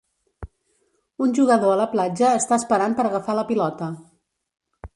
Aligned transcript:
Un 1.25 1.35
jugador 1.41 1.73
a 1.75 1.75
la 1.81 1.87
platja 1.93 2.31
està 2.39 2.59
esperant 2.63 2.99
per 3.01 3.05
agafar 3.11 3.39
la 3.41 3.47
pilota. 3.53 3.91